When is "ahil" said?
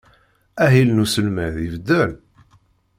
0.63-0.89